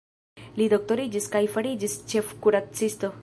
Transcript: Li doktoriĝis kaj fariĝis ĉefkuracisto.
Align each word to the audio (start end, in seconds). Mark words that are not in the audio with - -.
Li 0.59 0.67
doktoriĝis 0.73 1.29
kaj 1.37 1.43
fariĝis 1.57 1.99
ĉefkuracisto. 2.15 3.17